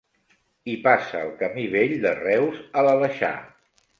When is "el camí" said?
1.25-1.67